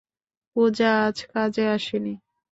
[0.55, 2.13] পূজা আজ কাজে আসেনি।